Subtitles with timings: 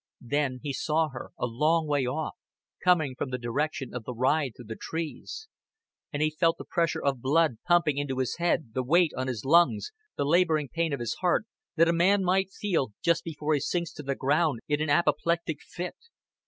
[0.19, 2.35] Then he saw her, a long way off,
[2.83, 5.47] coming from the direction of the ride through the trees;
[6.11, 9.45] and he felt the pressure of blood pumping into his head, the weight on his
[9.45, 11.45] lungs, the laboring pain of his heart,
[11.75, 15.61] that a man might feel just before he sinks to the ground in an apoplectic
[15.61, 15.97] fit.